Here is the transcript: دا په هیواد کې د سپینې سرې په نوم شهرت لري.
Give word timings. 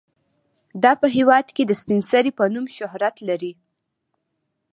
دا 0.83 0.91
په 1.01 1.07
هیواد 1.15 1.47
کې 1.55 1.63
د 1.65 1.71
سپینې 1.81 2.03
سرې 2.11 2.31
په 2.37 2.43
نوم 2.53 2.65
شهرت 2.77 3.15
لري. 3.29 3.53